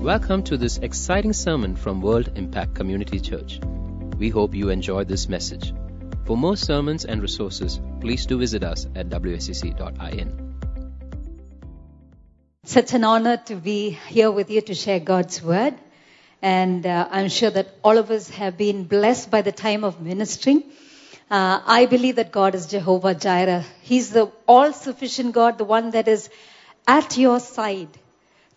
[0.00, 3.58] Welcome to this exciting sermon from World Impact Community Church.
[4.16, 5.74] We hope you enjoy this message.
[6.24, 10.54] For more sermons and resources, please do visit us at wscc.in.
[12.62, 15.74] Such an honor to be here with you to share God's word.
[16.40, 20.00] And uh, I'm sure that all of us have been blessed by the time of
[20.00, 20.62] ministering.
[21.28, 23.64] Uh, I believe that God is Jehovah Jireh.
[23.82, 26.30] He's the all sufficient God, the one that is
[26.86, 27.88] at your side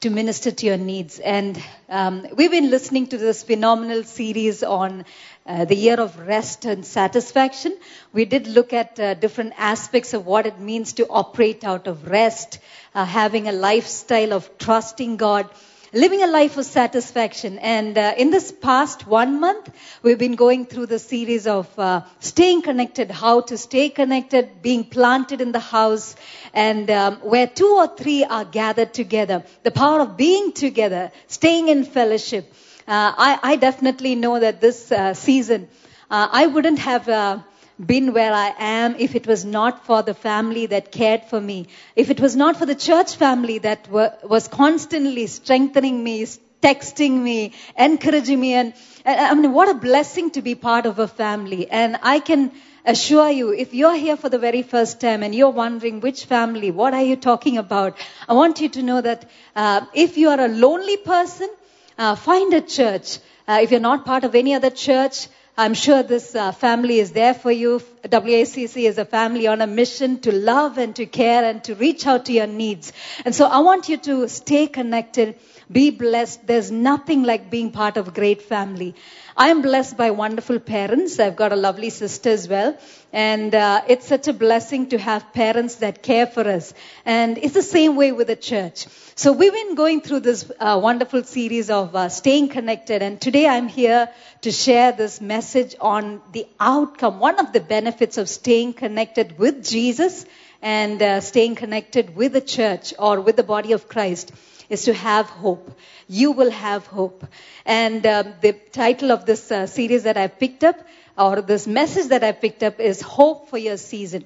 [0.01, 1.19] to minister to your needs.
[1.19, 5.05] And um, we've been listening to this phenomenal series on
[5.45, 7.77] uh, the year of rest and satisfaction.
[8.11, 12.07] We did look at uh, different aspects of what it means to operate out of
[12.07, 12.57] rest,
[12.95, 15.47] uh, having a lifestyle of trusting God
[15.93, 17.59] living a life of satisfaction.
[17.59, 19.69] And uh, in this past one month,
[20.01, 24.85] we've been going through the series of uh, staying connected, how to stay connected, being
[24.85, 26.15] planted in the house,
[26.53, 29.43] and um, where two or three are gathered together.
[29.63, 32.53] The power of being together, staying in fellowship.
[32.87, 35.69] Uh, I, I, definitely know that this uh, season,
[36.09, 37.39] uh, I wouldn't have uh,
[37.85, 41.67] been where I am if it was not for the family that cared for me,
[41.95, 46.25] if it was not for the church family that were, was constantly strengthening me,
[46.61, 48.73] texting me, encouraging me, and,
[49.05, 51.69] I mean, what a blessing to be part of a family.
[51.69, 52.51] And I can
[52.85, 56.69] assure you, if you're here for the very first time and you're wondering which family,
[56.69, 57.97] what are you talking about?
[58.29, 61.49] I want you to know that uh, if you are a lonely person,
[61.97, 63.17] uh, find a church.
[63.47, 67.11] Uh, if you're not part of any other church, I'm sure this uh, family is
[67.11, 67.81] there for you.
[68.03, 72.07] WACC is a family on a mission to love and to care and to reach
[72.07, 72.93] out to your needs.
[73.25, 75.35] And so I want you to stay connected,
[75.69, 76.47] be blessed.
[76.47, 78.95] There's nothing like being part of a great family.
[79.37, 81.19] I'm blessed by wonderful parents.
[81.19, 82.77] I've got a lovely sister as well.
[83.13, 86.73] And uh, it's such a blessing to have parents that care for us.
[87.05, 88.87] And it's the same way with the church.
[89.15, 93.01] So we've been going through this uh, wonderful series of uh, staying connected.
[93.01, 94.09] And today I'm here
[94.41, 99.65] to share this message on the outcome, one of the benefits of staying connected with
[99.65, 100.25] Jesus
[100.61, 104.31] and uh, staying connected with the church or with the body of Christ
[104.71, 105.69] is to have hope.
[106.07, 107.25] You will have hope.
[107.65, 110.77] And um, the title of this uh, series that I picked up,
[111.17, 114.23] or this message that I picked up, is Hope for Your Season.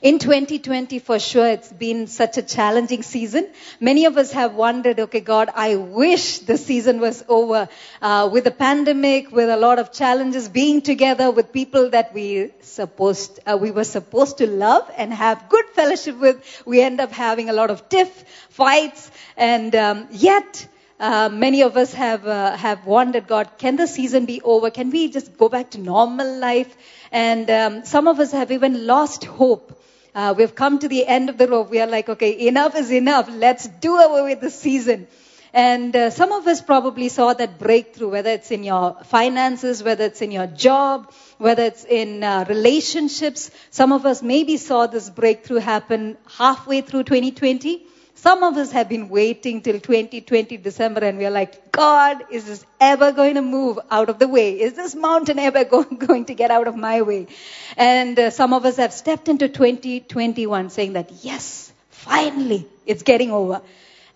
[0.00, 3.48] In 2020, for sure, it's been such a challenging season.
[3.80, 7.68] Many of us have wondered, okay, God, I wish the season was over.
[8.00, 12.52] Uh, with the pandemic, with a lot of challenges, being together with people that we
[12.60, 17.10] supposed, uh, we were supposed to love and have good fellowship with, we end up
[17.10, 20.68] having a lot of tiff, fights, and um, yet,
[21.00, 24.70] uh, many of us have uh, have wondered, God, can the season be over?
[24.70, 26.76] Can we just go back to normal life?
[27.12, 29.77] And um, some of us have even lost hope.
[30.14, 31.70] Uh, we've come to the end of the rope.
[31.70, 33.28] We are like, okay, enough is enough.
[33.30, 35.06] Let's do away with the season.
[35.52, 40.04] And uh, some of us probably saw that breakthrough, whether it's in your finances, whether
[40.04, 43.50] it's in your job, whether it's in uh, relationships.
[43.70, 47.86] Some of us maybe saw this breakthrough happen halfway through 2020.
[48.20, 52.66] Some of us have been waiting till 2020 December and we're like, God, is this
[52.80, 54.60] ever going to move out of the way?
[54.60, 57.28] Is this mountain ever go- going to get out of my way?
[57.76, 63.30] And uh, some of us have stepped into 2021 saying that, yes, finally, it's getting
[63.30, 63.62] over.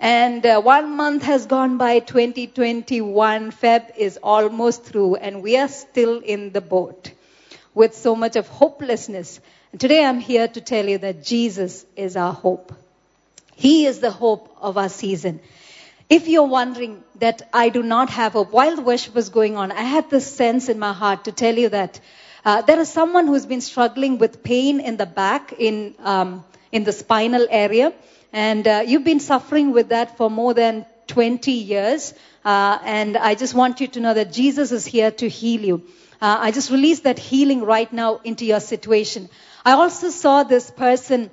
[0.00, 5.68] And uh, one month has gone by, 2021, Feb is almost through, and we are
[5.68, 7.12] still in the boat
[7.72, 9.38] with so much of hopelessness.
[9.70, 12.74] And today I'm here to tell you that Jesus is our hope.
[13.62, 15.38] He is the hope of our season.
[16.10, 19.70] If you're wondering that I do not have hope, while the worship was going on,
[19.70, 22.00] I had this sense in my heart to tell you that
[22.44, 26.82] uh, there is someone who's been struggling with pain in the back, in um, in
[26.82, 27.92] the spinal area,
[28.32, 32.14] and uh, you've been suffering with that for more than 20 years.
[32.44, 35.76] Uh, and I just want you to know that Jesus is here to heal you.
[36.20, 39.28] Uh, I just release that healing right now into your situation.
[39.64, 41.30] I also saw this person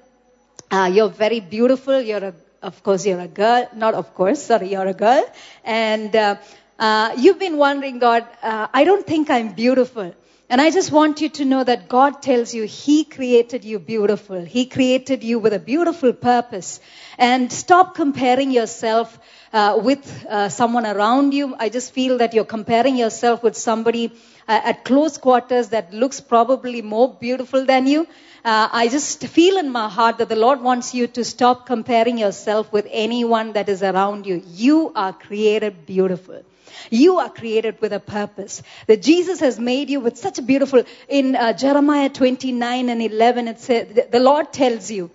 [0.72, 2.00] uh, you're very beautiful.
[2.00, 3.68] You're a, of course, you're a girl.
[3.75, 5.25] Not of course, sorry, you're a girl.
[5.63, 6.35] And uh,
[6.78, 10.14] uh, you've been wondering, God, uh, I don't think I'm beautiful.
[10.52, 14.43] And I just want you to know that God tells you He created you beautiful.
[14.43, 16.79] He created you with a beautiful purpose.
[17.17, 19.20] And stop comparing yourself
[19.53, 21.55] uh, with uh, someone around you.
[21.57, 24.11] I just feel that you're comparing yourself with somebody
[24.47, 28.07] uh, at close quarters that looks probably more beautiful than you.
[28.46, 32.17] Uh, I just feel in my heart that the Lord wants you to stop comparing
[32.17, 34.41] yourself with anyone that is around you.
[34.47, 36.43] You are created beautiful.
[36.90, 38.63] You are created with a purpose.
[38.87, 43.47] That Jesus has made you with such a beautiful, in uh, Jeremiah 29 and 11,
[43.47, 45.11] it says, the Lord tells you,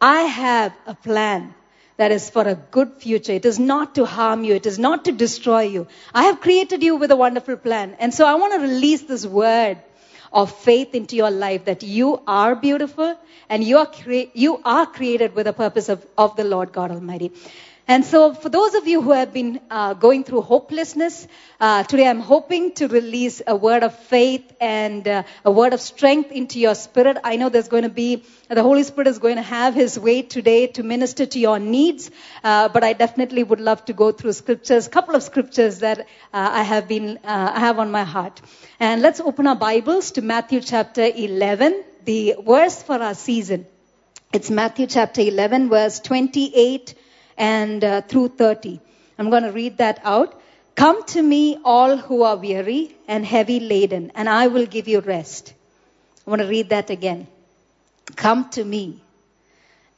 [0.00, 1.54] I have a plan
[1.96, 3.32] that is for a good future.
[3.32, 4.54] It is not to harm you.
[4.54, 5.86] It is not to destroy you.
[6.12, 7.96] I have created you with a wonderful plan.
[7.98, 9.78] And so I want to release this word
[10.32, 14.86] of faith into your life that you are beautiful and you are, crea- you are
[14.86, 17.32] created with a purpose of, of the Lord God Almighty.
[17.88, 21.28] And so, for those of you who have been uh, going through hopelessness,
[21.60, 25.80] uh, today I'm hoping to release a word of faith and uh, a word of
[25.80, 27.16] strength into your spirit.
[27.22, 30.22] I know there's going to be, the Holy Spirit is going to have His way
[30.22, 32.10] today to minister to your needs,
[32.42, 36.04] uh, but I definitely would love to go through scriptures, couple of scriptures that uh,
[36.32, 38.42] I have been, uh, I have on my heart.
[38.80, 43.64] And let's open our Bibles to Matthew chapter 11, the verse for our season.
[44.32, 46.96] It's Matthew chapter 11, verse 28
[47.36, 48.80] and uh, through 30.
[49.18, 50.40] I'm going to read that out.
[50.74, 55.00] Come to me, all who are weary and heavy laden, and I will give you
[55.00, 55.54] rest.
[56.26, 57.26] I want to read that again.
[58.14, 59.02] Come to me.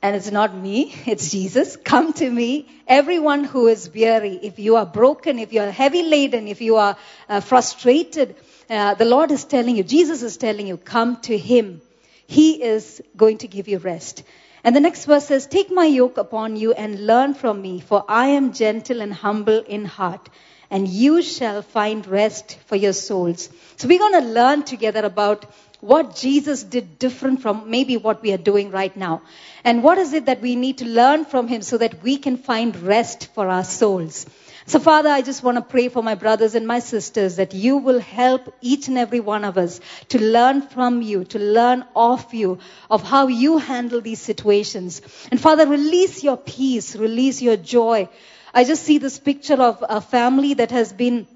[0.01, 1.77] And it's not me, it's Jesus.
[1.77, 4.39] Come to me, everyone who is weary.
[4.41, 6.97] If you are broken, if you are heavy laden, if you are
[7.29, 8.37] uh, frustrated,
[8.71, 11.81] uh, the Lord is telling you, Jesus is telling you, come to Him.
[12.27, 14.23] He is going to give you rest.
[14.65, 18.05] And the next verse says, Take my yoke upon you and learn from me, for
[18.09, 20.29] I am gentle and humble in heart,
[20.71, 23.49] and you shall find rest for your souls.
[23.77, 25.47] So we're going to learn together about
[25.81, 29.23] what Jesus did different from maybe what we are doing right now.
[29.65, 32.37] And what is it that we need to learn from him so that we can
[32.37, 34.27] find rest for our souls.
[34.69, 37.79] So, Father, I just want to pray for my brothers and my sisters that you
[37.79, 39.81] will help each and every one of us
[40.11, 42.59] to learn from you, to learn of you,
[42.91, 45.01] of how you handle these situations.
[45.31, 48.11] And Father, release your peace, release your joy.
[48.53, 51.27] I just see this picture of a family that has been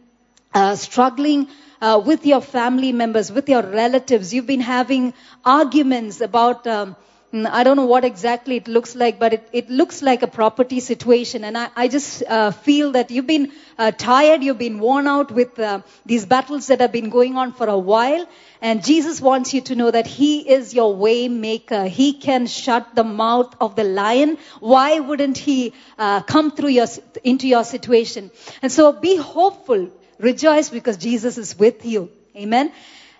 [0.52, 1.48] uh, struggling
[1.80, 4.34] uh, with your family members, with your relatives.
[4.34, 6.66] You've been having arguments about.
[6.66, 6.96] Um,
[7.34, 10.80] I don't know what exactly it looks like, but it, it looks like a property
[10.80, 11.44] situation.
[11.44, 15.30] And I, I just uh, feel that you've been uh, tired, you've been worn out
[15.30, 18.28] with uh, these battles that have been going on for a while.
[18.60, 21.86] And Jesus wants you to know that He is your way maker.
[21.86, 24.36] He can shut the mouth of the lion.
[24.60, 26.86] Why wouldn't He uh, come through your,
[27.24, 28.30] into your situation?
[28.60, 32.10] And so be hopeful, rejoice because Jesus is with you.
[32.36, 32.72] Amen.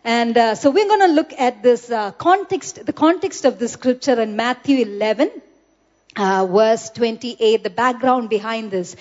[0.05, 3.69] And uh, so we're going to look at this uh, context, the context of the
[3.69, 5.31] scripture in Matthew 11,
[6.17, 8.97] uh, verse 28, the background behind this.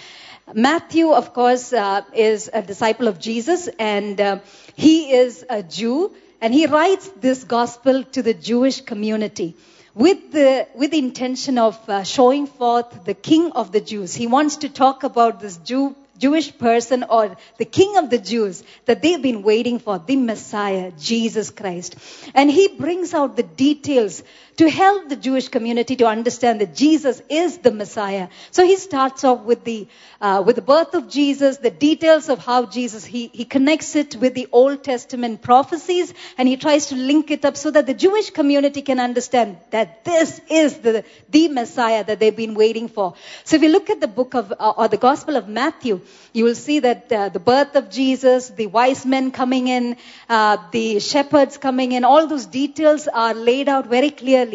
[0.53, 4.39] Matthew, of course, uh, is a disciple of Jesus, and uh,
[4.75, 9.55] he is a Jew, and he writes this gospel to the Jewish community
[9.95, 14.13] with the with the intention of uh, showing forth the King of the Jews.
[14.13, 18.63] He wants to talk about this Jew Jewish person or the king of the Jews
[18.85, 21.95] that they've been waiting for, the Messiah, Jesus Christ.
[22.35, 24.23] And he brings out the details
[24.61, 28.27] to help the Jewish community to understand that Jesus is the Messiah.
[28.51, 29.87] So he starts off with the,
[30.21, 34.15] uh, with the birth of Jesus, the details of how Jesus, he, he connects it
[34.17, 37.95] with the Old Testament prophecies and he tries to link it up so that the
[37.95, 43.15] Jewish community can understand that this is the, the Messiah that they've been waiting for.
[43.45, 46.01] So if you look at the book of, uh, or the Gospel of Matthew,
[46.33, 49.97] you will see that uh, the birth of Jesus, the wise men coming in,
[50.29, 54.50] uh, the shepherds coming in, all those details are laid out very clearly.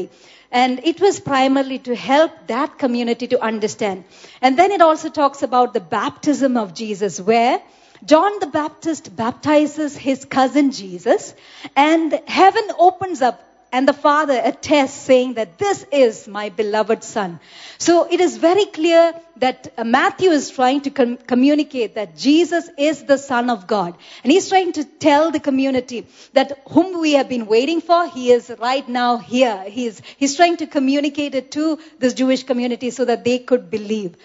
[0.50, 4.04] And it was primarily to help that community to understand.
[4.40, 7.60] And then it also talks about the baptism of Jesus, where
[8.04, 11.34] John the Baptist baptizes his cousin Jesus,
[11.74, 13.42] and heaven opens up
[13.72, 17.40] and the father attests saying that this is my beloved son.
[17.78, 22.70] So it is very clear that uh, Matthew is trying to com- communicate that Jesus
[22.78, 23.96] is the son of God.
[24.22, 28.32] And he's trying to tell the community that whom we have been waiting for, he
[28.32, 29.64] is right now here.
[29.68, 34.16] He's, he's trying to communicate it to this Jewish community so that they could believe.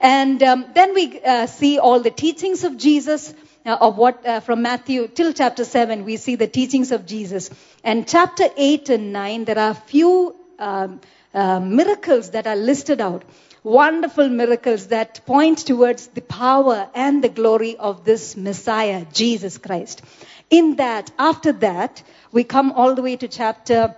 [0.00, 3.32] And um, then we uh, see all the teachings of Jesus
[3.64, 7.50] of what uh, from Matthew till chapter 7 we see the teachings of Jesus.
[7.84, 11.00] And chapter 8 and 9 there are few um,
[11.34, 13.24] uh, miracles that are listed out.
[13.64, 20.02] Wonderful miracles that point towards the power and the glory of this Messiah, Jesus Christ.
[20.50, 22.02] In that, after that,
[22.32, 23.94] we come all the way to chapter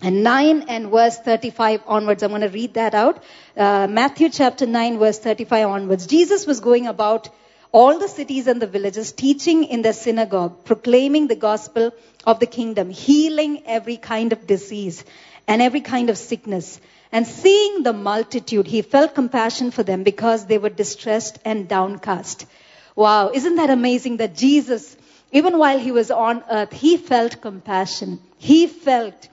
[0.00, 2.22] and 9 and verse 35 onwards.
[2.22, 3.22] I'm going to read that out.
[3.56, 6.06] Uh, Matthew chapter 9 verse 35 onwards.
[6.06, 7.28] Jesus was going about
[7.72, 11.90] all the cities and the villages, teaching in their synagogue, proclaiming the gospel
[12.26, 15.04] of the kingdom, healing every kind of disease
[15.48, 16.80] and every kind of sickness.
[17.10, 22.46] And seeing the multitude, he felt compassion for them because they were distressed and downcast.
[22.94, 24.96] Wow, isn't that amazing that Jesus,
[25.30, 28.20] even while he was on earth, he felt compassion.
[28.36, 29.28] He felt,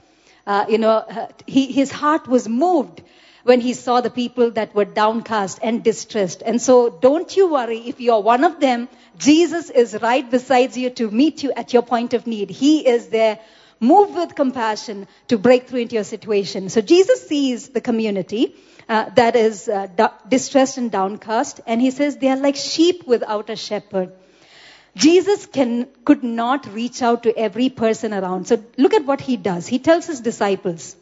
[0.47, 3.01] uh, you know, he, his heart was moved
[3.49, 6.43] when he saw the people that were downcast and distressed.
[6.45, 8.87] And so don't you worry if you're one of them.
[9.17, 12.51] Jesus is right beside you to meet you at your point of need.
[12.51, 13.39] He is there.
[13.79, 16.69] Move with compassion to break through into your situation.
[16.69, 18.55] So Jesus sees the community
[18.87, 23.49] uh, that is uh, distressed and downcast, and he says they are like sheep without
[23.49, 24.11] a shepherd.
[24.95, 28.47] Jesus can, could not reach out to every person around.
[28.47, 29.67] So look at what he does.
[29.67, 30.95] He tells his disciples,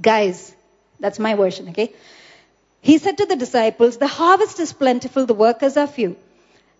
[0.00, 0.54] guys,
[1.00, 1.92] that's my version, okay?
[2.80, 6.16] He said to the disciples, the harvest is plentiful, the workers are few.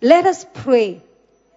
[0.01, 1.03] Let us pray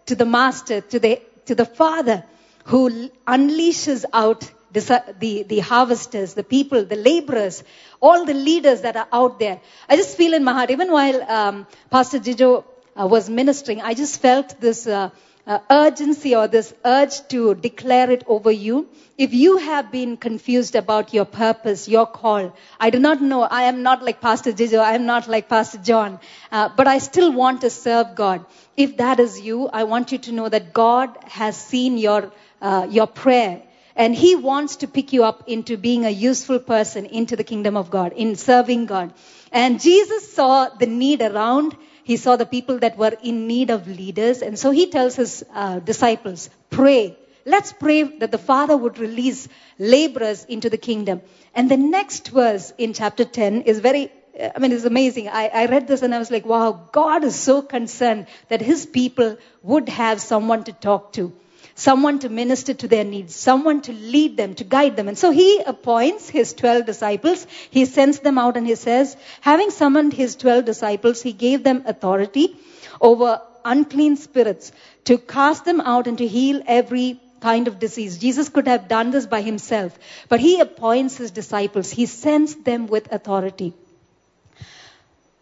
[0.08, 2.24] to the master, to the, to the father
[2.65, 7.63] who unleashes out the, the, harvesters, the people, the laborers,
[8.00, 9.60] all the leaders that are out there.
[9.89, 12.63] I just feel in my heart, even while um, Pastor Jijo
[13.00, 15.10] uh, was ministering, I just felt this uh,
[15.51, 18.88] uh, urgency or this urge to declare it over you.
[19.17, 23.41] If you have been confused about your purpose, your call, I do not know.
[23.43, 24.79] I am not like Pastor Jijo.
[24.79, 26.20] I am not like Pastor John.
[26.51, 28.46] Uh, but I still want to serve God.
[28.77, 32.31] If that is you, I want you to know that God has seen your,
[32.62, 33.62] uh, your prayer.
[33.96, 37.75] And He wants to pick you up into being a useful person into the kingdom
[37.75, 39.13] of God, in serving God.
[39.51, 43.88] And Jesus saw the need around he saw the people that were in need of
[43.88, 44.41] leaders.
[44.41, 47.17] And so he tells his uh, disciples, pray.
[47.46, 49.48] Let's pray that the Father would release
[49.79, 51.22] laborers into the kingdom.
[51.55, 54.12] And the next verse in chapter 10 is very,
[54.55, 55.27] I mean, it's amazing.
[55.29, 58.86] I, I read this and I was like, wow, God is so concerned that his
[58.86, 61.34] people would have someone to talk to
[61.75, 65.08] someone to minister to their needs, someone to lead them, to guide them.
[65.08, 67.46] And so he appoints his 12 disciples.
[67.70, 71.84] He sends them out and he says, having summoned his 12 disciples, he gave them
[71.86, 72.56] authority
[73.00, 74.72] over unclean spirits
[75.06, 78.18] to cast them out and to heal every kind of disease.
[78.18, 79.98] Jesus could have done this by himself,
[80.30, 81.89] but he appoints his disciples.
[81.89, 83.74] He sends them with authority.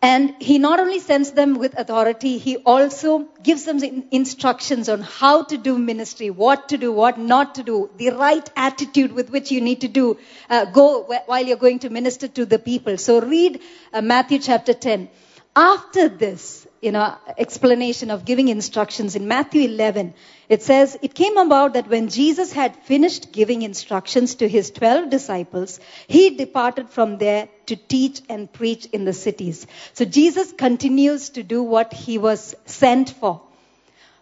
[0.02, 5.44] And he not only sends them with authority, he also gives them instructions on how
[5.44, 9.52] to do ministry, what to do, what not to do, the right attitude with which
[9.52, 10.18] you need to do,
[10.50, 12.98] uh, go while you're going to minister to the people.
[12.98, 15.10] So read uh, Matthew chapter 10.
[15.54, 20.14] After this, you know, explanation of giving instructions in Matthew 11,
[20.48, 25.10] it says, It came about that when Jesus had finished giving instructions to his 12
[25.10, 29.68] disciples, he departed from there to teach and preach in the cities.
[29.94, 33.42] So Jesus continues to do what he was sent for.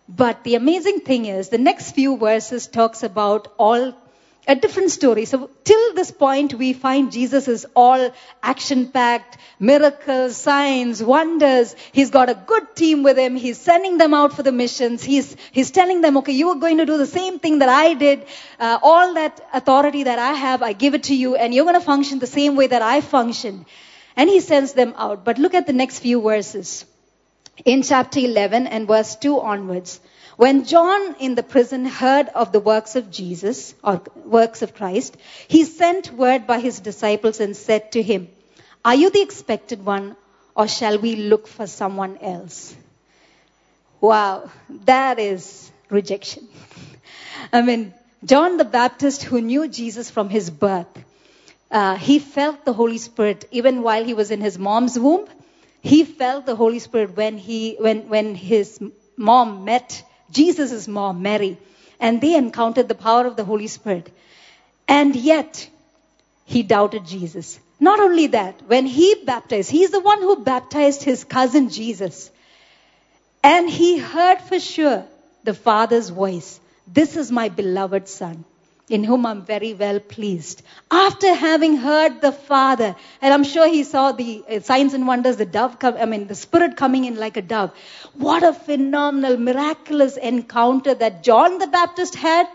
[0.10, 3.94] But the amazing thing is, the next few verses talks about all
[4.48, 5.26] a different story.
[5.26, 8.12] So till this point, we find Jesus is all
[8.42, 11.76] action packed, miracles, signs, wonders.
[11.92, 13.36] He's got a good team with him.
[13.36, 15.04] He's sending them out for the missions.
[15.04, 17.94] He's, he's telling them, okay, you are going to do the same thing that I
[17.94, 18.26] did.
[18.58, 21.80] Uh, all that authority that I have, I give it to you and you're going
[21.80, 23.66] to function the same way that I functioned.
[24.16, 25.26] And he sends them out.
[25.26, 26.86] But look at the next few verses.
[27.66, 30.00] In chapter 11 and verse 2 onwards.
[30.38, 35.18] When John in the prison heard of the works of Jesus, or works of Christ,
[35.48, 38.28] he sent word by his disciples and said to him,
[38.86, 40.16] Are you the expected one,
[40.56, 42.76] or shall we look for someone else?
[44.00, 44.52] Wow,
[44.86, 46.48] that is rejection.
[47.52, 51.04] I mean, John the Baptist, who knew Jesus from his birth,
[51.72, 55.28] uh, he felt the Holy Spirit even while he was in his mom's womb.
[55.82, 58.80] He felt the Holy Spirit when he, when, when his
[59.18, 61.58] mom met Jesus' mom, Mary,
[62.00, 64.12] and they encountered the power of the Holy Spirit.
[64.88, 65.70] And yet,
[66.46, 67.60] he doubted Jesus.
[67.80, 72.32] Not only that, when he baptized, he's the one who baptized his cousin Jesus.
[73.44, 75.06] And he heard for sure
[75.44, 76.60] the Father's voice.
[76.88, 78.46] This is my beloved Son
[78.90, 80.62] in whom I'm very well pleased.
[80.90, 85.36] After having heard the Father, and I'm sure he saw the uh, signs and wonders,
[85.36, 87.72] the dove come, I mean, the Spirit coming in like a dove.
[88.14, 92.48] What a phenomenal, miraculous encounter that John the Baptist had,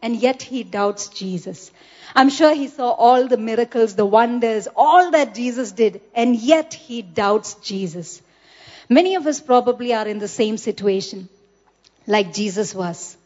[0.00, 1.72] and yet he doubts Jesus.
[2.14, 6.74] I'm sure he saw all the miracles, the wonders, all that Jesus did, and yet
[6.74, 8.22] he doubts Jesus.
[8.88, 11.28] Many of us probably are in the same situation
[12.06, 13.16] like Jesus was.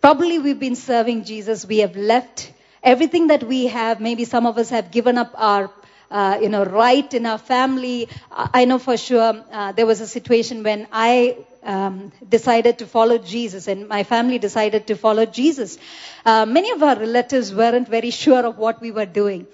[0.00, 1.66] Probably we've been serving Jesus.
[1.66, 2.50] We have left
[2.82, 4.00] everything that we have.
[4.00, 5.70] Maybe some of us have given up our
[6.10, 8.08] uh, you know, right in our family.
[8.32, 13.18] I know for sure uh, there was a situation when I um, decided to follow
[13.18, 15.78] Jesus and my family decided to follow Jesus.
[16.24, 19.46] Uh, many of our relatives weren't very sure of what we were doing.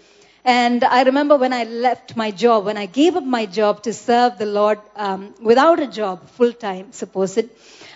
[0.45, 3.93] And I remember when I left my job, when I gave up my job to
[3.93, 7.51] serve the Lord um, without a job, full time, suppose it.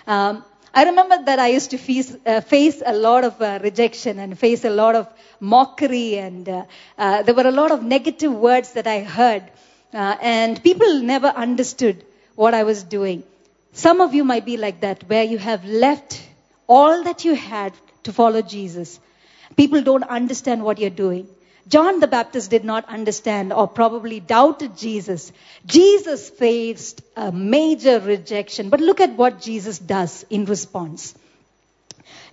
[0.05, 0.43] Um,
[0.73, 4.39] I remember that I used to face, uh, face a lot of uh, rejection and
[4.39, 5.07] face a lot of
[5.39, 6.63] mockery, and uh,
[6.97, 9.43] uh there were a lot of negative words that I heard,
[9.93, 13.23] uh, and people never understood what I was doing.
[13.73, 16.21] Some of you might be like that, where you have left
[16.67, 17.73] all that you had
[18.03, 18.99] to follow Jesus.
[19.57, 21.27] People don't understand what you're doing.
[21.67, 25.31] John the Baptist did not understand or probably doubted Jesus.
[25.65, 28.69] Jesus faced a major rejection.
[28.69, 31.15] But look at what Jesus does in response.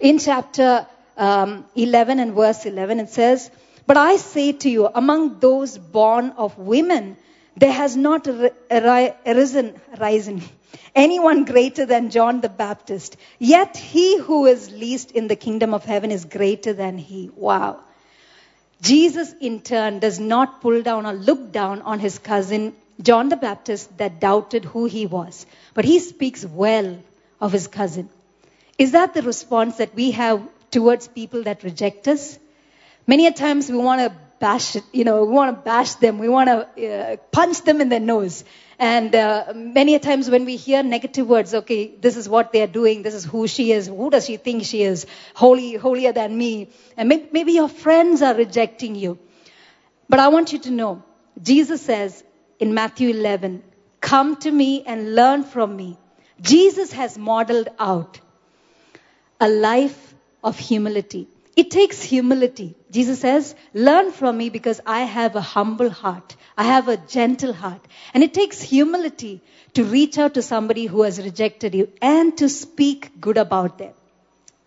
[0.01, 3.51] In chapter um, 11 and verse 11, it says,
[3.87, 7.17] But I say to you, among those born of women,
[7.57, 10.43] there has not arisen, risen
[10.95, 13.17] anyone greater than John the Baptist.
[13.39, 17.31] Yet he who is least in the kingdom of heaven is greater than he.
[17.35, 17.81] Wow.
[18.81, 23.37] Jesus, in turn, does not pull down or look down on his cousin John the
[23.37, 26.99] Baptist that doubted who he was, but he speaks well
[27.41, 28.09] of his cousin.
[28.77, 32.39] Is that the response that we have towards people that reject us?
[33.07, 36.29] Many a times we want to bash you know, we want to bash them, we
[36.29, 38.45] want to uh, punch them in the nose.
[38.79, 42.69] And uh, many times when we hear negative words, okay, this is what they are
[42.69, 46.37] doing, this is who she is, who does she think she is, holy, holier than
[46.39, 46.69] me.
[46.97, 49.19] And maybe, maybe your friends are rejecting you.
[50.09, 51.03] But I want you to know,
[51.43, 52.23] Jesus says
[52.61, 53.65] in Matthew 11,
[54.01, 55.99] come to me and learn from me.
[56.41, 58.21] Jesus has modeled out
[59.41, 61.27] a life of humility.
[61.61, 62.77] It takes humility.
[62.93, 66.37] Jesus says, learn from me because I have a humble heart.
[66.57, 67.81] I have a gentle heart.
[68.15, 69.41] And it takes humility
[69.75, 73.93] to reach out to somebody who has rejected you and to speak good about them.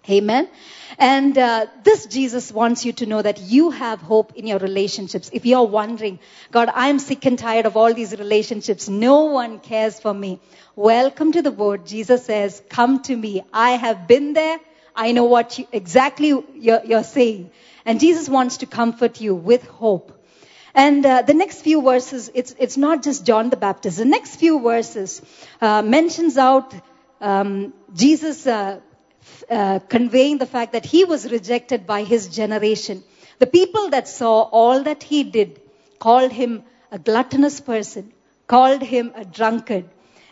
[0.10, 0.50] Amen.
[0.98, 5.30] And uh, this Jesus wants you to know that you have hope in your relationships.
[5.32, 6.20] If you're wondering,
[6.52, 8.90] God, I'm sick and tired of all these relationships.
[8.90, 10.40] No one cares for me.
[10.76, 11.86] Welcome to the word.
[11.86, 13.44] Jesus says, come to me.
[13.54, 14.60] I have been there.
[14.96, 17.52] I know what you, exactly you're, you're, saying.
[17.86, 20.18] And Jesus wants to comfort you with hope.
[20.74, 23.98] And uh, the next few verses, it's, it's not just John the Baptist.
[23.98, 25.22] The next few verses
[25.60, 26.74] uh, mentions out
[27.20, 28.80] um, Jesus uh,
[29.50, 33.04] uh conveying the fact that he was rejected by his generation.
[33.40, 35.62] The people that saw all that he did
[36.00, 38.12] called him a gluttonous person,
[38.48, 39.86] called him a drunkard.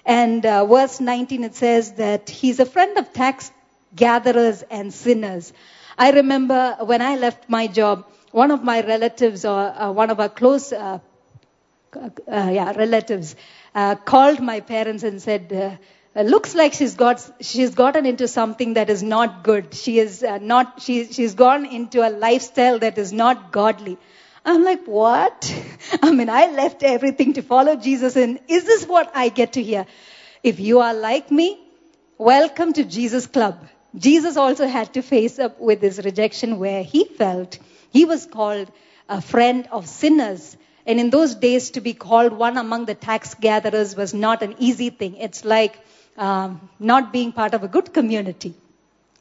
[0.05, 3.51] And uh, verse 19 it says that he's a friend of tax
[3.95, 5.53] gatherers and sinners.
[5.97, 10.19] I remember when I left my job, one of my relatives or uh, one of
[10.19, 10.99] our close uh,
[11.95, 13.35] uh, yeah, relatives
[13.73, 15.51] uh, called my parents and said,
[16.15, 19.73] uh, looks like she's got she's gotten into something that is not good.
[19.73, 23.97] She is uh, not she she's gone into a lifestyle that is not godly.
[24.45, 25.53] I'm like, what?
[26.01, 29.63] I mean, I left everything to follow Jesus, and is this what I get to
[29.63, 29.85] hear?
[30.43, 31.59] If you are like me,
[32.17, 33.67] welcome to Jesus Club.
[33.97, 37.57] Jesus also had to face up with this rejection where he felt
[37.91, 38.71] he was called
[39.07, 40.55] a friend of sinners.
[40.85, 44.55] And in those days, to be called one among the tax gatherers was not an
[44.59, 45.15] easy thing.
[45.15, 45.79] It's like
[46.17, 48.53] um, not being part of a good community.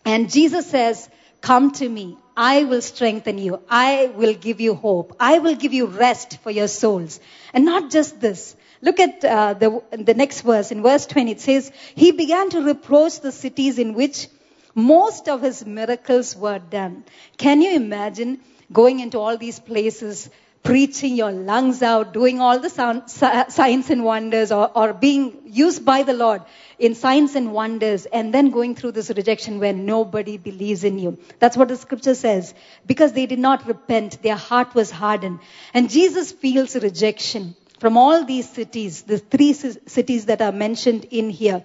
[0.04, 1.09] And Jesus says,
[1.40, 2.16] Come to me.
[2.37, 3.61] I will strengthen you.
[3.68, 5.16] I will give you hope.
[5.20, 7.20] I will give you rest for your souls.
[7.52, 8.57] And not just this.
[8.81, 10.70] Look at uh, the, the next verse.
[10.70, 14.28] In verse 20, it says, He began to reproach the cities in which
[14.74, 17.04] most of his miracles were done.
[17.37, 18.40] Can you imagine
[18.72, 20.31] going into all these places,
[20.62, 25.85] preaching your lungs out, doing all the sound, signs and wonders, or, or being used
[25.85, 26.42] by the Lord
[26.78, 31.18] in signs and wonders, and then going through this rejection where nobody believes in you?
[31.38, 32.54] That's what the scripture says.
[32.87, 35.40] Because they did not repent, their heart was hardened.
[35.72, 41.31] And Jesus feels rejection from all these cities, the three cities that are mentioned in
[41.31, 41.64] here.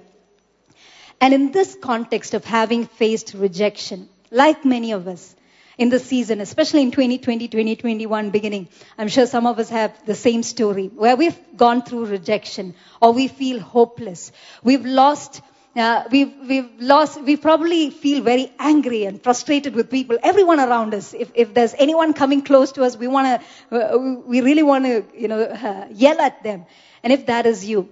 [1.23, 5.33] And in this context of having faced rejection, like many of us
[5.77, 10.15] in the season, especially in 2020, 2021 beginning, I'm sure some of us have the
[10.15, 14.33] same story where we've gone through rejection or we feel hopeless.
[14.63, 15.41] We've lost
[15.77, 20.93] uh, we've, we've lost, we probably feel very angry and frustrated with people, everyone around
[20.93, 21.13] us.
[21.13, 24.83] If, if there's anyone coming close to us, we want to, uh, we really want
[24.83, 26.65] to, you know, uh, yell at them.
[27.01, 27.89] And if that is you,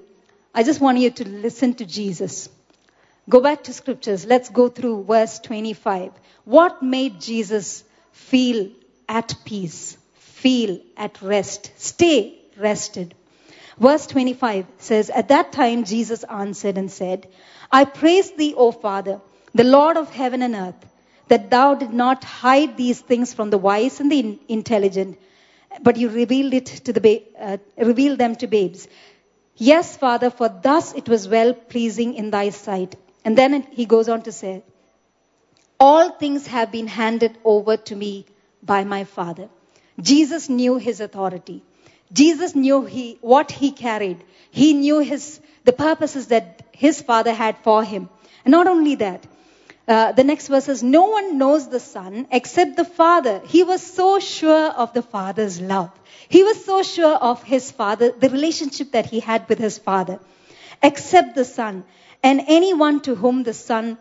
[0.54, 2.50] I just want you to listen to Jesus.
[3.32, 4.26] Go back to scriptures.
[4.26, 6.12] Let's go through verse 25.
[6.44, 8.70] What made Jesus feel
[9.08, 13.16] at peace, feel at rest, stay rested?
[13.80, 17.30] Verse 25 says, At that time Jesus answered and said,
[17.72, 19.22] I praise thee, O Father,
[19.56, 20.86] the Lord of heaven and earth,
[21.30, 25.18] that thou did not hide these things from the wise and the intelligent,
[25.82, 28.90] but you revealed it to the ba- uh, revealed them to babes.
[29.56, 32.98] Yes, Father, for thus it was well pleasing in thy sight.
[33.24, 34.64] And then he goes on to say,
[35.80, 38.26] All things have been handed over to me
[38.64, 39.50] by my Father.
[40.00, 41.64] Jesus knew his authority.
[42.14, 44.24] Jesus knew he, what he carried.
[44.50, 48.10] He knew his, the purposes that his Father had for him.
[48.44, 49.26] And not only that,
[49.88, 53.42] uh, the next verse says, No one knows the Son except the Father.
[53.46, 55.92] He was so sure of the Father's love.
[56.30, 60.20] He was so sure of his Father, the relationship that he had with his Father,
[60.82, 61.84] except the Son.
[62.24, 63.98] And anyone to whom the Son,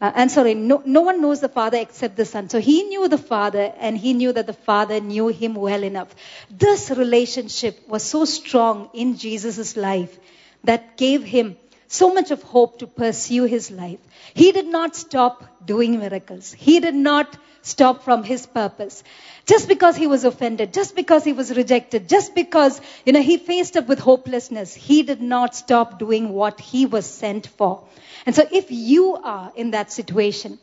[0.00, 2.48] uh, and sorry, no, no one knows the Father except the Son.
[2.48, 6.14] So he knew the Father and he knew that the Father knew him well enough.
[6.50, 10.18] This relationship was so strong in Jesus' life
[10.64, 11.56] that gave him
[11.90, 13.98] so much of hope to pursue his life.
[14.32, 16.52] He did not stop doing miracles.
[16.52, 19.02] He did not stop from his purpose.
[19.44, 23.38] Just because he was offended, just because he was rejected, just because, you know, he
[23.38, 27.82] faced up with hopelessness, he did not stop doing what he was sent for.
[28.24, 30.60] And so if you are in that situation,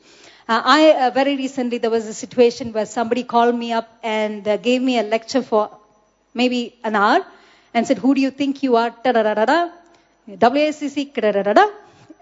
[0.48, 4.48] uh, I, uh, very recently, there was a situation where somebody called me up and
[4.48, 5.70] uh, gave me a lecture for
[6.34, 7.26] maybe an hour
[7.74, 8.92] and said, who do you think you are?
[9.04, 9.77] Da-da-da-da-da.
[10.28, 11.74] WACC.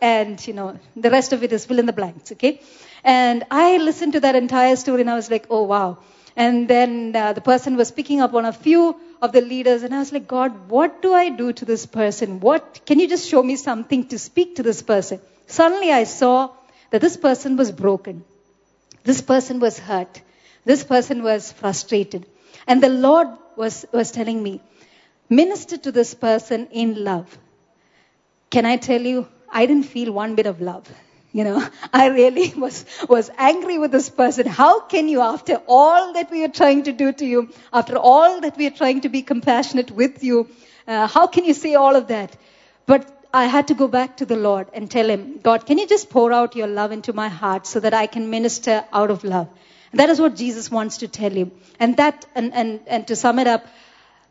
[0.02, 2.62] And, you know, the rest of it is fill in the blanks, okay?
[3.04, 6.00] And I listened to that entire story and I was like, oh wow.
[6.36, 9.96] And then uh, the person was picking up on a few of the leaders and
[9.96, 12.41] I was like, God, what do I do to this person?
[12.41, 15.22] What, can you just show me something to speak to this person?
[15.48, 16.52] Suddenly I saw
[16.91, 18.26] that this person was broken.
[19.04, 20.22] This person was hurt.
[20.65, 22.26] This person was frustrated.
[22.68, 24.62] And the Lord was, was telling me,
[25.30, 27.38] minister to this person in love.
[28.56, 30.89] Can I tell you, I didn't feel one bit of love.
[31.34, 34.48] You know, I really was, was angry with this person.
[34.48, 38.39] How can you, after all that we are trying to do to you, after all
[38.39, 40.48] that we are trying to be compassionate with you,
[40.88, 42.38] uh, how can you say all of that?
[42.86, 45.86] But I had to go back to the Lord and tell him, God, can you
[45.86, 49.26] just pour out your love into my heart so that I can minister out of
[49.26, 49.50] love?
[49.91, 51.52] That is what Jesus wants to tell you.
[51.78, 53.68] And that, and, and, and to sum it up,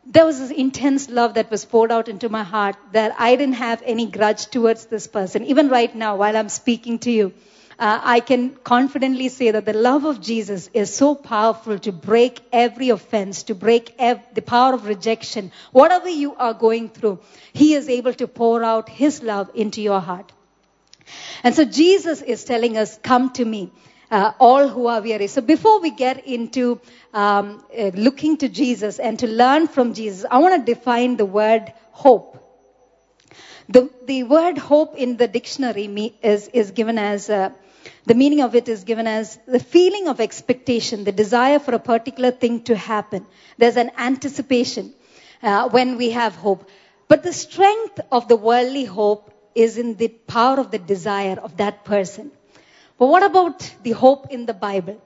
[0.05, 3.55] there was this intense love that was poured out into my heart that I didn't
[3.55, 5.45] have any grudge towards this person.
[5.45, 7.33] Even right now, while I'm speaking to you,
[7.77, 12.39] uh, I can confidently say that the love of Jesus is so powerful to break
[12.53, 15.51] every offense, to break ev- the power of rejection.
[15.71, 17.19] Whatever you are going through,
[17.51, 20.31] He is able to pour out His love into your heart.
[21.43, 23.71] And so Jesus is telling us, come to me
[24.11, 25.27] uh, all who are weary.
[25.27, 26.79] So before we get into
[27.13, 31.25] um, uh, looking to Jesus and to learn from Jesus, I want to define the
[31.25, 32.41] word hope.
[33.67, 37.49] The, the word hope in the dictionary is, is given as, uh,
[38.05, 41.79] the meaning of it is given as the feeling of expectation, the desire for a
[41.79, 43.25] particular thing to happen.
[43.57, 44.93] There's an anticipation
[45.41, 46.69] uh, when we have hope.
[47.07, 51.57] But the strength of the worldly hope is in the power of the desire of
[51.57, 52.31] that person.
[52.97, 55.01] But what about the hope in the Bible?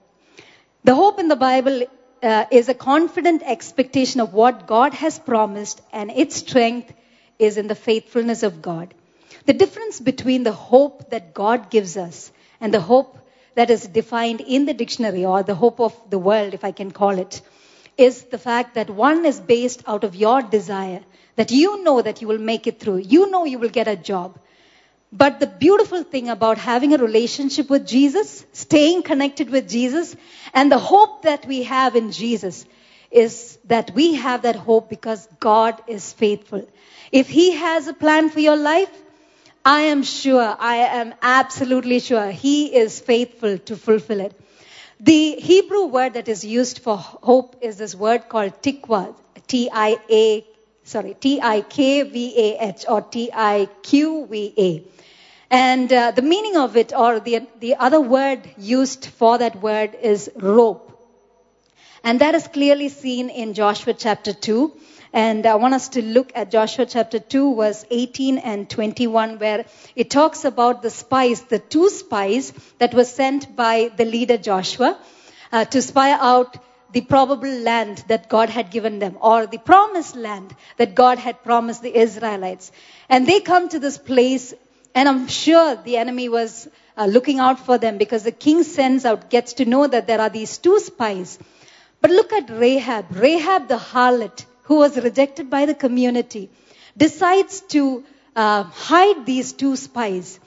[0.84, 1.84] The hope in the Bible
[2.22, 6.94] uh, is a confident expectation of what God has promised, and its strength
[7.40, 8.94] is in the faithfulness of God.
[9.46, 13.18] The difference between the hope that God gives us and the hope
[13.56, 16.92] that is defined in the dictionary, or the hope of the world, if I can
[16.92, 17.42] call it,
[17.98, 21.02] is the fact that one is based out of your desire,
[21.36, 23.96] that you know that you will make it through, you know you will get a
[23.96, 24.40] job,
[25.12, 30.16] but the beautiful thing about having a relationship with Jesus, staying connected with Jesus,
[30.54, 32.66] and the hope that we have in Jesus
[33.10, 36.68] is that we have that hope because God is faithful.
[37.12, 38.92] If He has a plan for your life,
[39.66, 44.40] I am sure, I am absolutely sure He is faithful to fulfill it.
[45.00, 49.16] The Hebrew word that is used for hope is this word called tikva,
[49.48, 50.46] T-I-A,
[50.90, 54.84] sorry, T-I-K-V-A-H or T-I-Q-V-A.
[55.52, 59.96] And uh, the meaning of it, or the, the other word used for that word
[60.02, 60.86] is rope.
[62.04, 64.74] And that is clearly seen in Joshua chapter 2.
[65.14, 69.66] And I want us to look at Joshua chapter 2, verse 18 and 21, where
[69.96, 75.00] it talks about the spies, the two spies that were sent by the leader Joshua
[75.52, 76.58] uh, to spy out
[76.92, 81.44] the probable land that God had given them, or the promised land that God had
[81.44, 82.72] promised the Israelites.
[83.08, 84.54] And they come to this place
[84.96, 89.06] and I'm sure the enemy was uh, looking out for them because the king sends
[89.06, 91.38] out, gets to know that there are these two spies.
[92.02, 93.06] But look at Rahab.
[93.12, 96.50] Rahab the harlot, who was rejected by the community,
[96.98, 98.04] decides to
[98.36, 100.40] uh, hide these two spies.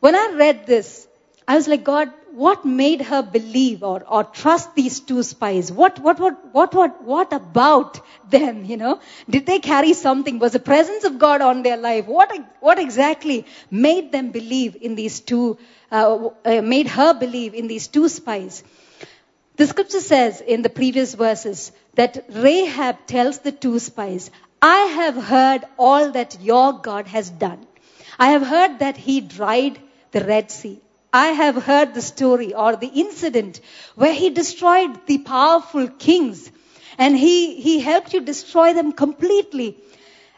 [0.00, 1.08] When I read this,
[1.48, 5.70] I was like, God, what made her believe or, or trust these two spies?
[5.70, 9.00] What, what, what, what, what, what about them, you know?
[9.30, 10.40] Did they carry something?
[10.40, 12.06] Was the presence of God on their life?
[12.06, 15.58] What, what exactly made them believe in these two,
[15.92, 18.64] uh, uh, made her believe in these two spies?
[19.54, 24.30] The scripture says in the previous verses that Rahab tells the two spies,
[24.60, 27.66] I have heard all that your God has done.
[28.18, 29.80] I have heard that he dried
[30.10, 30.80] the Red Sea.
[31.16, 33.60] I have heard the story or the incident
[33.94, 36.50] where he destroyed the powerful kings
[36.98, 39.78] and he, he helped you destroy them completely.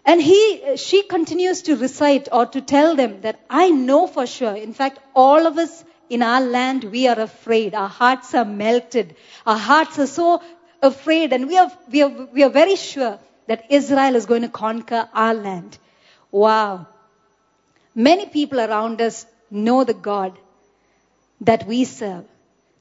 [0.04, 4.54] And he, she continues to recite or to tell them that I know for sure.
[4.54, 7.74] In fact, all of us in our land, we are afraid.
[7.74, 9.16] Our hearts are melted.
[9.44, 10.40] Our hearts are so
[10.80, 14.48] afraid and we are, we are, we are very sure that Israel is going to
[14.64, 15.76] conquer our land.
[16.30, 16.86] Wow.
[17.96, 20.38] Many people around us know the God
[21.40, 22.24] that we serve.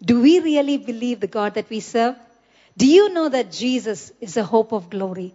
[0.04, 2.16] Do we really believe the God that we serve?
[2.78, 5.34] Do you know that Jesus is a hope of glory?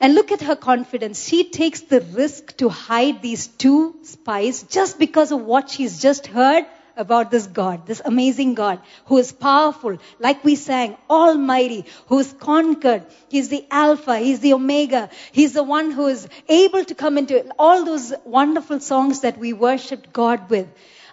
[0.00, 1.26] And look at her confidence.
[1.26, 6.28] She takes the risk to hide these two spies just because of what she's just
[6.28, 6.66] heard
[6.96, 12.32] about this God, this amazing God who is powerful, like we sang, almighty, who is
[12.32, 13.06] conquered.
[13.28, 15.08] He's the Alpha, He's the Omega.
[15.32, 19.52] He's the one who is able to come into all those wonderful songs that we
[19.52, 20.68] worshiped God with.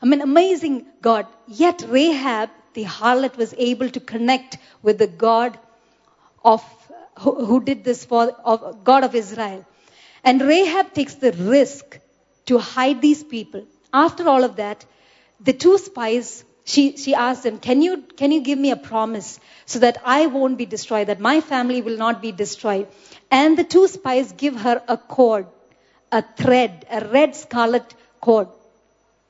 [0.05, 1.25] I mean, amazing God.
[1.47, 5.57] Yet Rahab, the harlot, was able to connect with the God
[6.43, 6.63] of
[7.17, 9.65] who, who did this for of God of Israel.
[10.23, 11.97] And Rahab takes the risk
[12.45, 13.65] to hide these people.
[13.91, 14.85] After all of that,
[15.39, 19.39] the two spies, she, she asked them, can you, can you give me a promise
[19.65, 22.89] so that I won't be destroyed, that my family will not be destroyed?
[23.31, 25.47] And the two spies give her a cord,
[26.11, 28.49] a thread, a red scarlet cord.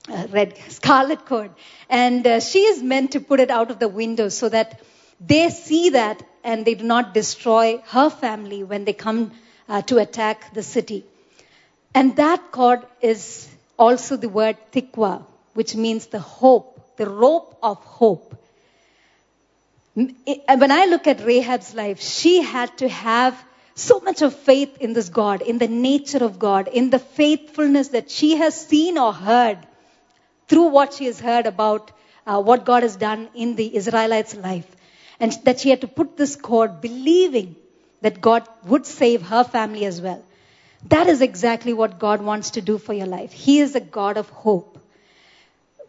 [0.09, 1.51] A red scarlet cord.
[1.89, 4.81] And uh, she is meant to put it out of the window so that
[5.19, 9.31] they see that and they do not destroy her family when they come
[9.67, 11.05] uh, to attack the city.
[11.93, 17.77] And that cord is also the word tikwa, which means the hope, the rope of
[17.77, 18.35] hope.
[19.93, 23.41] When I look at Rahab's life, she had to have
[23.75, 27.89] so much of faith in this God, in the nature of God, in the faithfulness
[27.89, 29.57] that she has seen or heard
[30.47, 31.91] through what she has heard about
[32.25, 34.67] uh, what God has done in the Israelites' life.
[35.19, 37.55] And that she had to put this cord believing
[38.01, 40.23] that God would save her family as well.
[40.89, 43.31] That is exactly what God wants to do for your life.
[43.31, 44.77] He is a God of hope.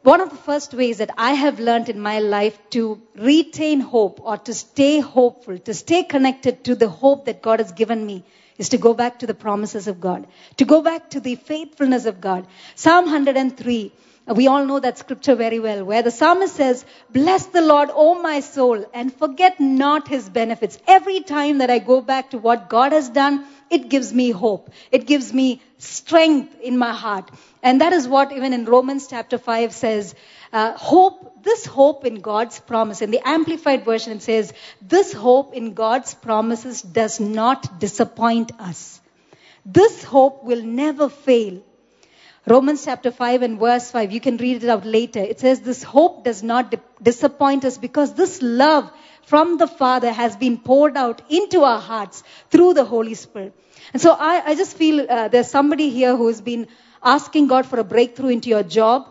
[0.02, 4.20] One of the first ways that I have learned in my life to retain hope
[4.22, 8.22] or to stay hopeful, to stay connected to the hope that God has given me
[8.56, 10.26] is to go back to the promises of God,
[10.58, 12.46] to go back to the faithfulness of God.
[12.76, 13.92] Psalm 103
[14.34, 18.20] we all know that scripture very well, where the psalmist says, Bless the Lord, O
[18.20, 20.78] my soul, and forget not his benefits.
[20.88, 24.70] Every time that I go back to what God has done, it gives me hope.
[24.90, 27.30] It gives me strength in my heart.
[27.62, 30.14] And that is what even in Romans chapter 5 says,
[30.52, 33.02] uh, hope, this hope in God's promise.
[33.02, 39.00] In the Amplified Version, it says, This hope in God's promises does not disappoint us.
[39.64, 41.62] This hope will never fail
[42.48, 45.18] Romans chapter 5 and verse 5, you can read it out later.
[45.18, 48.88] It says, This hope does not di- disappoint us because this love
[49.22, 53.52] from the Father has been poured out into our hearts through the Holy Spirit.
[53.92, 56.68] And so I, I just feel uh, there's somebody here who's been
[57.02, 59.08] asking God for a breakthrough into your job.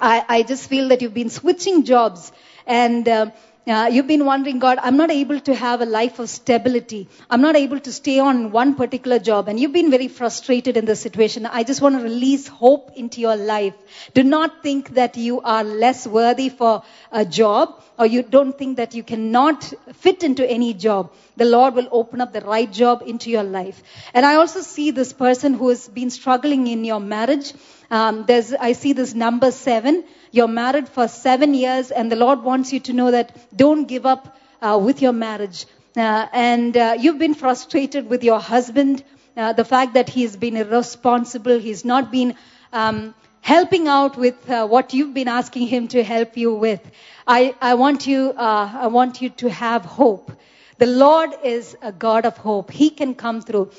[0.00, 2.32] I, I just feel that you've been switching jobs
[2.66, 3.30] and uh,
[3.68, 7.08] uh, you've been wondering, God, I'm not able to have a life of stability.
[7.28, 9.48] I'm not able to stay on one particular job.
[9.48, 11.44] And you've been very frustrated in this situation.
[11.44, 13.74] I just want to release hope into your life.
[14.14, 18.76] Do not think that you are less worthy for a job or you don't think
[18.76, 21.12] that you cannot fit into any job.
[21.36, 23.82] The Lord will open up the right job into your life.
[24.14, 27.52] And I also see this person who has been struggling in your marriage.
[27.90, 30.04] Um, there's, I see this number seven.
[30.30, 34.06] You're married for seven years, and the Lord wants you to know that don't give
[34.06, 35.66] up uh, with your marriage.
[35.96, 39.02] Uh, and uh, you've been frustrated with your husband,
[39.36, 42.34] uh, the fact that he's been irresponsible, he's not been
[42.72, 46.80] um, helping out with uh, what you've been asking him to help you with.
[47.26, 50.32] I, I want you, uh, I want you to have hope.
[50.78, 52.70] The Lord is a God of hope.
[52.70, 53.72] He can come through.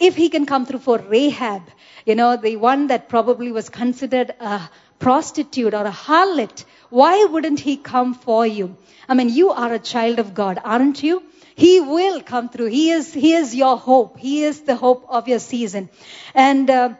[0.00, 1.62] if He can come through for Rahab,
[2.06, 4.62] you know, the one that probably was considered a
[4.98, 8.76] prostitute or a harlot, why wouldn't he come for you?
[9.08, 11.22] I mean, you are a child of God, aren't you?
[11.54, 12.66] He will come through.
[12.66, 14.18] He is, he is your hope.
[14.18, 15.88] He is the hope of your season.
[16.34, 16.94] And, uh,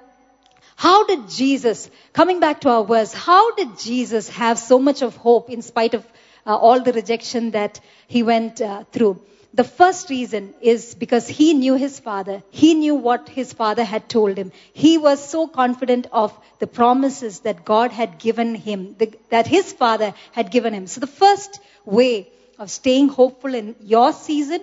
[0.76, 5.16] How did Jesus, coming back to our verse, how did Jesus have so much of
[5.16, 6.04] hope in spite of
[6.46, 9.18] uh, all the rejection that he went uh, through?
[9.57, 12.42] The first reason is because he knew his father.
[12.51, 14.53] He knew what his father had told him.
[14.75, 18.97] He was so confident of the promises that God had given him,
[19.31, 20.87] that his father had given him.
[20.87, 24.61] So the first way of staying hopeful in your season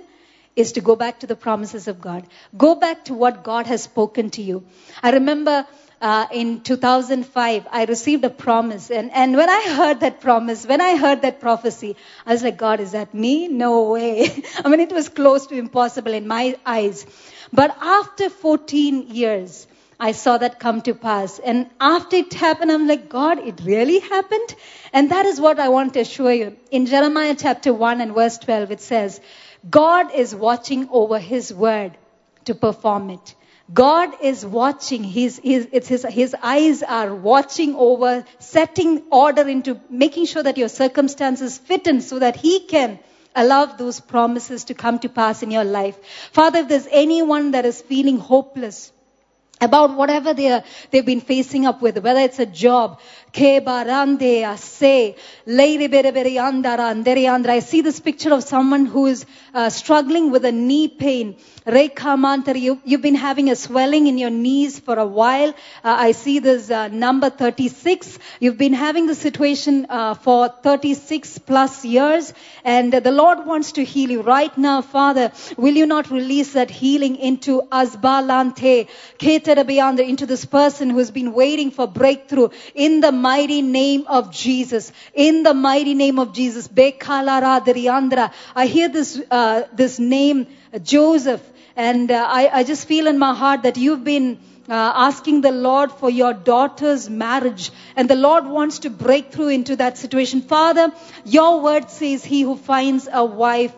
[0.56, 2.28] is to go back to the promises of God.
[2.56, 4.64] Go back to what God has spoken to you.
[5.02, 5.66] I remember
[6.04, 8.92] uh, in 2005, I received a promise.
[8.92, 12.58] And, and when I heard that promise, when I heard that prophecy, I was like,
[12.58, 13.48] God, is that me?
[13.48, 14.44] No way.
[14.66, 17.06] I mean, it was close to impossible in my eyes.
[17.54, 19.66] But after 14 years,
[19.98, 21.40] I saw that come to pass.
[21.40, 24.56] And after it happened, I'm like, God, it really happened?
[24.92, 26.58] And that is what I want to assure you.
[26.70, 29.22] In Jeremiah chapter 1 and verse 12, it says,
[29.70, 31.98] God is watching over his word
[32.44, 33.36] to perform it.
[33.72, 35.04] God is watching.
[35.04, 40.70] His, his, his, his eyes are watching over, setting order into making sure that your
[40.70, 43.00] circumstances fit in so that He can
[43.36, 45.98] allow those promises to come to pass in your life.
[46.34, 48.92] Father, if there's anyone that is feeling hopeless,
[49.62, 53.00] about whatever they are, they've been facing up with, whether it's a job.
[53.36, 53.46] I
[57.60, 61.36] see this picture of someone who is uh, struggling with a knee pain.
[61.66, 65.50] You, you've been having a swelling in your knees for a while.
[65.50, 68.20] Uh, I see this uh, number 36.
[68.40, 73.84] You've been having the situation uh, for 36 plus years, and the Lord wants to
[73.86, 75.32] heal you right now, Father.
[75.58, 78.90] Will you not release that healing into Azbalante,
[79.48, 84.92] into this person who has been waiting for breakthrough in the mighty name of Jesus.
[85.14, 86.70] In the mighty name of Jesus.
[86.76, 90.48] I hear this uh, this name
[90.82, 91.42] Joseph.
[91.76, 95.52] And uh, I, I just feel in my heart that you've been uh, asking the
[95.52, 97.72] Lord for your daughter's marriage.
[97.96, 100.42] And the Lord wants to break through into that situation.
[100.42, 100.92] Father,
[101.26, 103.74] your word says, He who finds a wife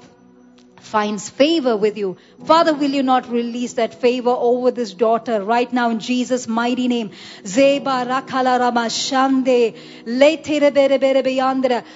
[0.86, 2.18] finds favor with you.
[2.46, 6.88] Father, will you not release that favor over this daughter right now in Jesus' mighty
[6.88, 7.12] name?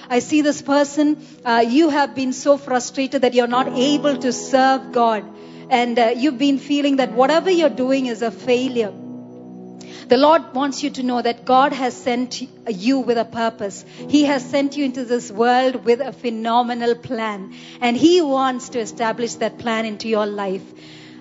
[0.10, 4.34] I see this person, uh, you have been so frustrated that you're not able to
[4.34, 5.24] serve God
[5.70, 8.92] and uh, you've been feeling that whatever you're doing is a failure.
[10.10, 13.86] The Lord wants you to know that God has sent you with a purpose.
[14.10, 17.54] He has sent you into this world with a phenomenal plan.
[17.80, 20.64] And He wants to establish that plan into your life.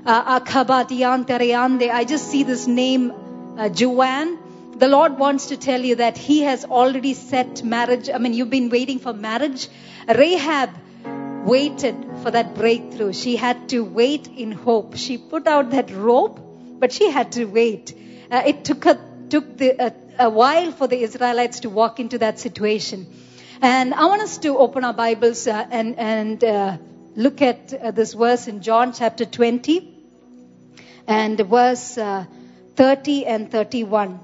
[0.06, 3.12] Uh, I just see this name,
[3.58, 4.38] uh, Joanne.
[4.78, 8.08] The Lord wants to tell you that He has already set marriage.
[8.08, 9.68] I mean, you've been waiting for marriage.
[10.08, 10.70] Rahab
[11.44, 13.12] waited for that breakthrough.
[13.12, 14.96] She had to wait in hope.
[14.96, 16.40] She put out that rope,
[16.78, 17.94] but she had to wait.
[18.30, 22.38] Uh, it took, a, took the, a while for the Israelites to walk into that
[22.38, 23.06] situation.
[23.62, 26.76] And I want us to open our Bibles uh, and, and uh,
[27.16, 29.94] look at uh, this verse in John chapter 20
[31.06, 32.26] and verse uh,
[32.76, 34.20] 30 and 31.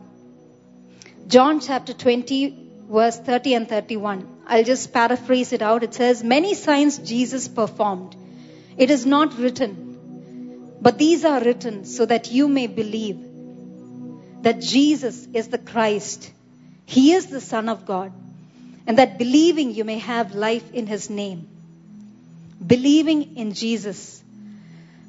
[1.26, 4.28] John chapter 20, verse 30 and 31.
[4.46, 5.82] I'll just paraphrase it out.
[5.82, 8.14] It says, Many signs Jesus performed.
[8.76, 13.23] It is not written, but these are written so that you may believe
[14.44, 16.30] that Jesus is the Christ.
[16.84, 18.12] He is the Son of God.
[18.86, 21.48] And that believing you may have life in His name.
[22.64, 24.22] Believing in Jesus.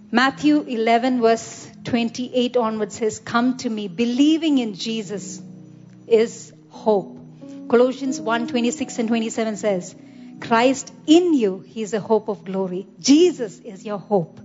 [0.09, 3.89] Matthew 11, verse 28 onwards says, Come to me.
[3.89, 5.41] Believing in Jesus
[6.07, 7.19] is hope.
[7.67, 9.95] Colossians 1 26 and 27 says,
[10.39, 12.87] Christ in you, He is a hope of glory.
[12.99, 14.39] Jesus is your hope.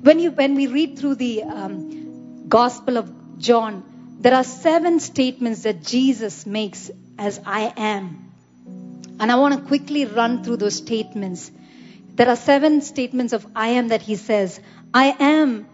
[0.00, 3.91] When, you, when we read through the um, Gospel of John,
[4.22, 8.32] there are seven statements that Jesus makes as I am.
[9.18, 11.50] And I want to quickly run through those statements.
[12.14, 14.60] There are seven statements of I am that he says.
[14.94, 15.66] I am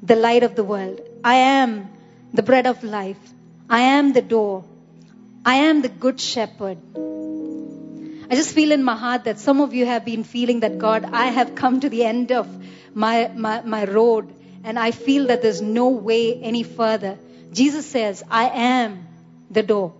[0.00, 1.00] the light of the world.
[1.24, 1.88] I am
[2.32, 3.18] the bread of life.
[3.68, 4.64] I am the door.
[5.44, 6.78] I am the good shepherd.
[8.30, 11.04] I just feel in my heart that some of you have been feeling that God,
[11.04, 12.48] I have come to the end of
[12.94, 17.18] my, my, my road and I feel that there's no way any further.
[17.56, 19.06] Jesus says, I am
[19.50, 19.94] the door.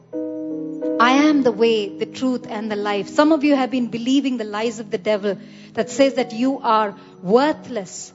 [1.01, 3.09] I am the way, the truth, and the life.
[3.09, 5.39] Some of you have been believing the lies of the devil
[5.73, 8.13] that says that you are worthless,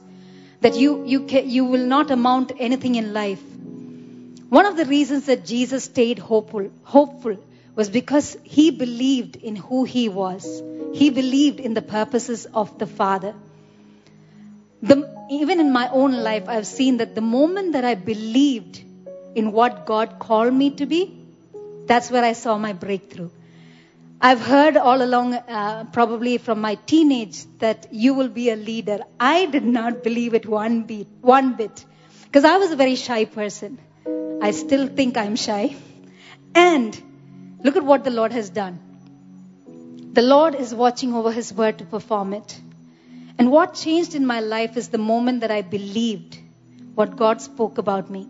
[0.60, 3.42] that you, you, can, you will not amount anything in life.
[4.48, 7.36] One of the reasons that Jesus stayed hopeful, hopeful
[7.74, 10.62] was because he believed in who he was.
[10.92, 13.34] He believed in the purposes of the Father.
[14.82, 18.82] The, even in my own life, I've seen that the moment that I believed
[19.34, 21.16] in what God called me to be,
[21.86, 23.30] that's where I saw my breakthrough.
[24.20, 29.00] I've heard all along, uh, probably from my teenage, that you will be a leader.
[29.18, 31.84] I did not believe it one bit, one bit,
[32.24, 33.78] because I was a very shy person.
[34.40, 35.74] I still think I'm shy.
[36.54, 37.00] And
[37.64, 38.78] look at what the Lord has done.
[40.12, 42.60] The Lord is watching over His word to perform it.
[43.38, 46.38] And what changed in my life is the moment that I believed
[46.94, 48.28] what God spoke about me.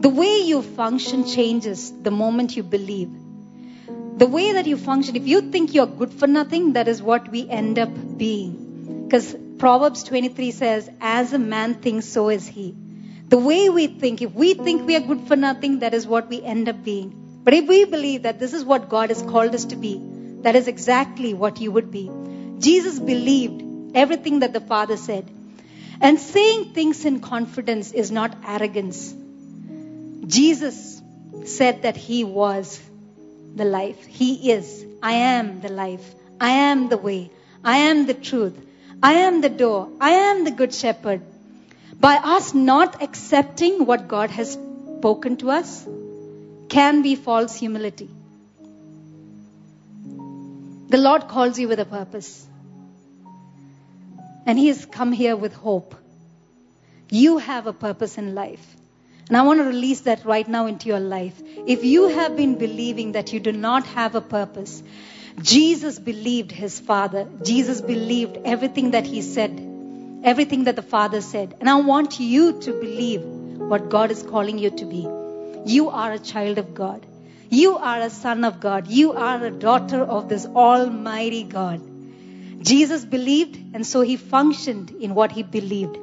[0.00, 3.10] The way you function changes the moment you believe.
[4.18, 7.28] The way that you function, if you think you're good for nothing, that is what
[7.28, 9.04] we end up being.
[9.04, 12.76] Because Proverbs 23 says, As a man thinks, so is he.
[13.28, 16.28] The way we think, if we think we are good for nothing, that is what
[16.28, 17.40] we end up being.
[17.42, 20.00] But if we believe that this is what God has called us to be,
[20.42, 22.08] that is exactly what you would be.
[22.60, 25.28] Jesus believed everything that the Father said.
[26.00, 29.12] And saying things in confidence is not arrogance.
[30.28, 31.02] Jesus
[31.46, 32.80] said that He was
[33.56, 34.04] the life.
[34.06, 34.84] He is.
[35.02, 36.14] I am the life.
[36.40, 37.30] I am the way.
[37.64, 38.56] I am the truth.
[39.02, 39.88] I am the door.
[40.00, 41.22] I am the good shepherd.
[42.00, 45.86] By us not accepting what God has spoken to us
[46.68, 48.08] can be false humility.
[50.88, 52.46] The Lord calls you with a purpose.
[54.46, 55.94] And He has come here with hope.
[57.10, 58.76] You have a purpose in life.
[59.28, 61.40] And I want to release that right now into your life.
[61.66, 64.82] If you have been believing that you do not have a purpose,
[65.42, 67.28] Jesus believed his Father.
[67.42, 69.60] Jesus believed everything that he said,
[70.24, 71.54] everything that the Father said.
[71.60, 75.06] And I want you to believe what God is calling you to be.
[75.66, 77.04] You are a child of God.
[77.50, 78.88] You are a son of God.
[78.88, 81.80] You are a daughter of this Almighty God.
[82.64, 85.98] Jesus believed, and so he functioned in what he believed.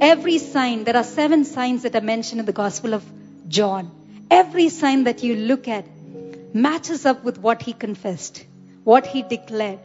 [0.00, 3.04] Every sign, there are seven signs that are mentioned in the Gospel of
[3.48, 3.90] John.
[4.30, 5.86] Every sign that you look at
[6.54, 8.44] matches up with what he confessed,
[8.84, 9.78] what he declared.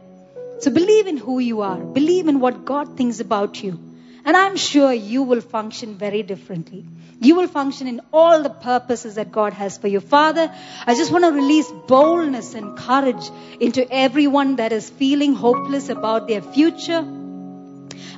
[0.60, 3.80] So believe in who you are, believe in what God thinks about you.
[4.24, 6.84] And I'm sure you will function very differently.
[7.20, 10.00] You will function in all the purposes that God has for you.
[10.00, 10.52] Father,
[10.86, 16.28] I just want to release boldness and courage into everyone that is feeling hopeless about
[16.28, 17.02] their future,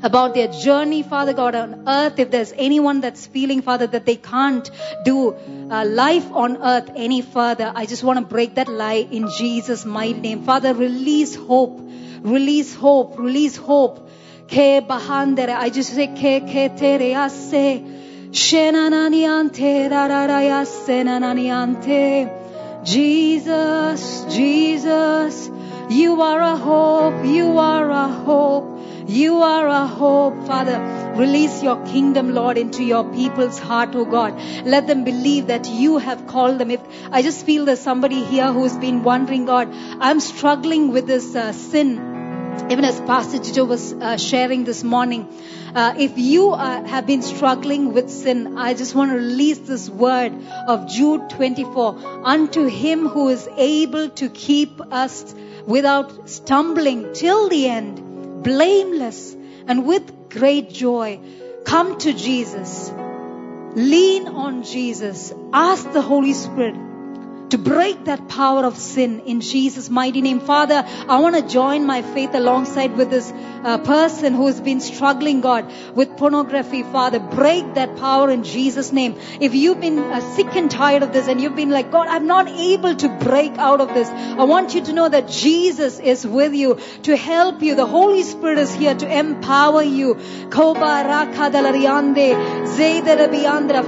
[0.02, 2.18] about their journey, Father God, on earth.
[2.18, 4.70] If there's anyone that's feeling, Father, that they can't
[5.04, 9.28] do uh, life on earth any further, I just want to break that lie in
[9.38, 10.44] Jesus' mighty name.
[10.44, 11.80] Father, release hope,
[12.20, 14.10] release hope, release hope.
[14.46, 17.80] Ke bahandere, I just say ke ke tere ase,
[18.30, 22.42] shenananiante rararayase nananiante.
[22.84, 25.50] Jesus, Jesus,
[25.88, 28.73] you are a hope, you are a hope.
[29.06, 30.78] You are a hope, Father.
[31.16, 34.34] Release your kingdom, Lord, into your people's heart, oh God.
[34.64, 36.70] Let them believe that you have called them.
[36.70, 36.80] If
[37.12, 39.68] I just feel there's somebody here who's been wondering, God,
[40.00, 42.12] I'm struggling with this uh, sin.
[42.70, 45.28] Even as Pastor Jijo was uh, sharing this morning,
[45.74, 49.90] uh, if you uh, have been struggling with sin, I just want to release this
[49.90, 50.32] word
[50.66, 52.22] of Jude 24.
[52.24, 55.34] Unto him who is able to keep us
[55.66, 58.03] without stumbling till the end,
[58.44, 59.34] blameless
[59.66, 61.18] and with great joy.
[61.64, 62.92] Come to Jesus.
[63.74, 65.32] Lean on Jesus.
[65.52, 66.76] Ask the Holy Spirit
[67.54, 70.40] to break that power of sin in Jesus' mighty name.
[70.40, 74.80] Father, I want to join my faith alongside with this uh, person who has been
[74.80, 76.82] struggling, God, with pornography.
[76.82, 79.14] Father, break that power in Jesus' name.
[79.40, 82.26] If you've been uh, sick and tired of this and you've been like, God, I'm
[82.26, 86.26] not able to break out of this, I want you to know that Jesus is
[86.26, 87.76] with you to help you.
[87.76, 90.16] The Holy Spirit is here to empower you.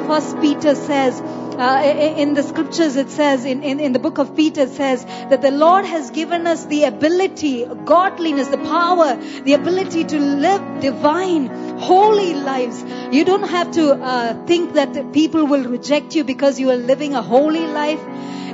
[0.06, 1.22] First Peter says,
[1.58, 1.82] uh,
[2.24, 5.42] in the scriptures it says in, in, in the book of peter it says that
[5.42, 11.48] the lord has given us the ability godliness the power the ability to live divine
[11.78, 16.70] holy lives you don't have to uh, think that people will reject you because you
[16.70, 18.00] are living a holy life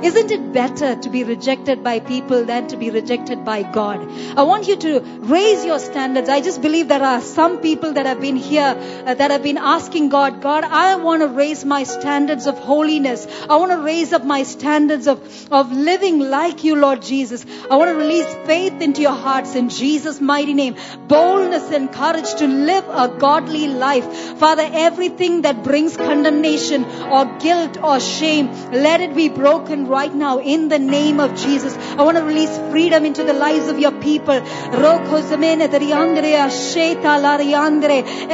[0.03, 4.01] isn't it better to be rejected by people than to be rejected by God?
[4.37, 6.27] I want you to raise your standards.
[6.27, 9.57] I just believe there are some people that have been here uh, that have been
[9.57, 13.25] asking God, God, I want to raise my standards of holiness.
[13.49, 15.21] I want to raise up my standards of,
[15.53, 17.45] of living like you, Lord Jesus.
[17.71, 20.75] I want to release faith into your hearts in Jesus' mighty name.
[21.07, 24.37] Boldness and courage to live a godly life.
[24.37, 30.39] Father, everything that brings condemnation or guilt or shame, let it be broken right now
[30.39, 31.75] in the name of Jesus.
[31.77, 34.41] I want to release freedom into the lives of your people.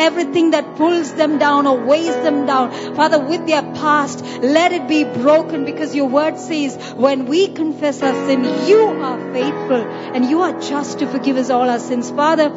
[0.09, 4.87] Everything that pulls them down or weighs them down, Father, with their past, let it
[4.87, 9.83] be broken because your word says when we confess our sin, you are faithful
[10.15, 12.09] and you are just to forgive us all our sins.
[12.11, 12.49] Father,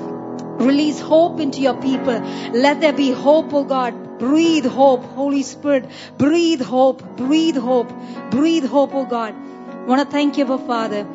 [0.59, 2.19] Release hope into your people.
[2.53, 4.19] Let there be hope, oh God.
[4.19, 5.89] Breathe hope, Holy Spirit.
[6.19, 7.93] Breathe hope, breathe hope,
[8.31, 9.35] breathe hope, oh God.
[9.35, 11.07] I want to thank you, Father.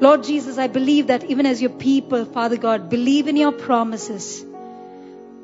[0.00, 4.44] Lord Jesus, I believe that even as your people, Father God, believe in your promises.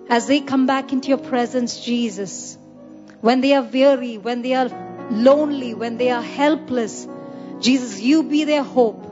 [0.08, 2.58] As they come back into your presence, Jesus,
[3.20, 4.68] when they are weary, when they are
[5.10, 7.06] lonely, when they are helpless,
[7.60, 9.03] Jesus, you be their hope.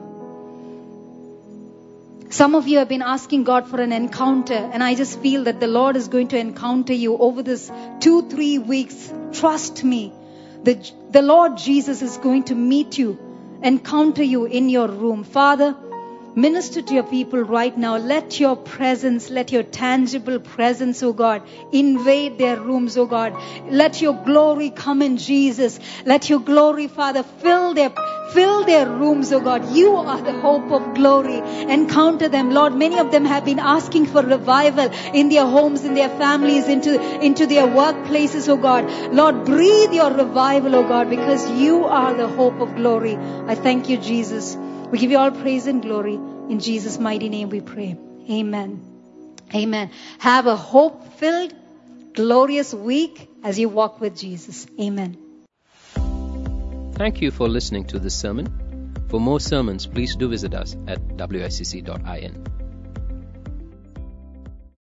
[2.32, 5.60] Some of you have been asking God for an encounter, and I just feel that
[5.60, 7.70] the Lord is going to encounter you over this
[8.00, 9.12] two, three weeks.
[9.32, 10.14] Trust me.
[10.62, 10.76] The,
[11.10, 13.18] the Lord Jesus is going to meet you,
[13.62, 15.24] encounter you in your room.
[15.24, 15.76] Father,
[16.34, 17.98] Minister to your people right now.
[17.98, 23.36] Let your presence, let your tangible presence, oh God, invade their rooms, oh God.
[23.68, 25.78] Let your glory come in Jesus.
[26.06, 27.92] Let your glory, Father, fill their,
[28.32, 29.76] fill their rooms, oh God.
[29.76, 31.36] You are the hope of glory.
[31.36, 32.74] Encounter them, Lord.
[32.74, 36.98] Many of them have been asking for revival in their homes, in their families, into,
[37.20, 38.90] into their workplaces, oh God.
[39.12, 43.18] Lord, breathe your revival, oh God, because you are the hope of glory.
[43.46, 44.56] I thank you, Jesus.
[44.92, 46.14] We give you all praise and glory.
[46.14, 47.96] In Jesus' mighty name we pray.
[48.30, 48.80] Amen.
[49.54, 49.90] Amen.
[50.18, 51.54] Have a hope filled,
[52.12, 54.66] glorious week as you walk with Jesus.
[54.78, 55.16] Amen.
[56.94, 58.46] Thank you for listening to this sermon.
[59.08, 62.61] For more sermons, please do visit us at wicc.in.